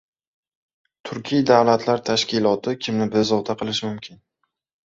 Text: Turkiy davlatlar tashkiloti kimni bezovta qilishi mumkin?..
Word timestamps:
Turkiy 1.09 1.43
davlatlar 1.51 2.03
tashkiloti 2.09 2.73
kimni 2.87 3.07
bezovta 3.19 3.59
qilishi 3.61 3.89
mumkin?.. 3.91 4.23